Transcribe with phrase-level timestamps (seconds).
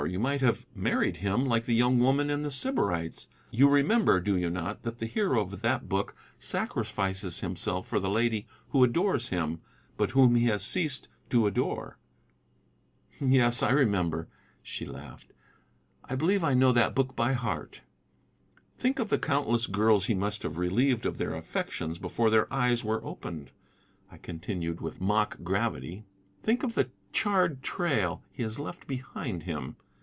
[0.07, 3.27] You might have married him, like the young woman in The Sybarites.
[3.51, 8.09] You remember, do you not, that the hero of that book sacrifices himself for the
[8.09, 9.61] lady who adores him,
[9.97, 11.99] but whom he has ceased to adore?"
[13.21, 14.27] "Yes, I remember,"
[14.63, 15.33] she laughed;
[16.05, 17.81] "I believe I know that book by heart."
[18.75, 22.83] "Think of the countless girls he must have relieved of their affections before their eyes
[22.83, 23.51] were opened,"
[24.11, 26.05] I continued with mock gravity.
[26.41, 29.75] "Think of the charred trail he has left behind him.